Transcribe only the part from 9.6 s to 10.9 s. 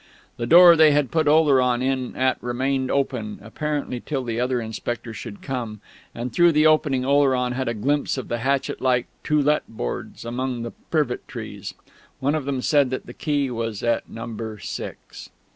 boards among the